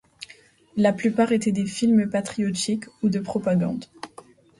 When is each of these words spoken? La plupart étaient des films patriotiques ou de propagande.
La 0.77 0.93
plupart 0.93 1.31
étaient 1.31 1.51
des 1.51 1.67
films 1.67 2.09
patriotiques 2.09 2.85
ou 3.03 3.09
de 3.09 3.19
propagande. 3.19 3.85